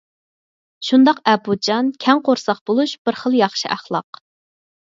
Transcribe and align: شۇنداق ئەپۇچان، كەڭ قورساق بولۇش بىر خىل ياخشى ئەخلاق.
شۇنداق 0.87 1.19
ئەپۇچان، 1.33 1.91
كەڭ 2.05 2.21
قورساق 2.31 2.63
بولۇش 2.71 2.95
بىر 3.05 3.21
خىل 3.23 3.39
ياخشى 3.41 3.73
ئەخلاق. 3.77 4.23